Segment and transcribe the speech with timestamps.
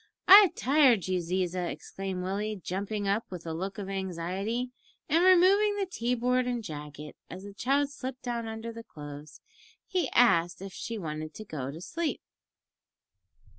[0.27, 4.71] "I've tired you, Ziza," exclaimed Willie, jumping up, with a look of anxiety,
[5.07, 9.41] and removing the tea board and jacket, as the child slipped down under the clothes.
[9.85, 12.19] He asked if she wanted to go to sleep.